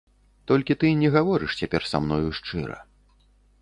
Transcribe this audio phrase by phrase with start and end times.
[0.51, 2.85] Толькі ты не гаворыш цяпер са мною шчыра.